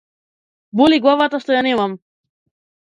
[0.81, 1.97] Боли главата што ја немам.